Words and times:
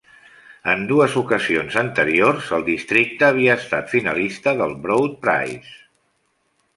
En 0.71 0.79
dues 0.91 1.17
ocasions 1.19 1.75
anteriors, 1.81 2.49
el 2.57 2.65
districte 2.69 3.27
havia 3.27 3.57
estat 3.65 3.91
finalista 3.93 4.55
del 4.63 4.73
Broad 4.87 5.15
Prize. 5.27 5.77